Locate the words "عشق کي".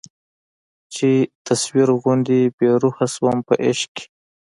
3.65-4.05